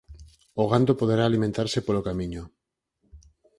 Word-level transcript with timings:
O 0.61 0.63
gando 0.71 0.93
poderá 0.99 1.23
alimentarse 1.25 1.79
polo 1.85 2.05
camiño. 2.07 2.43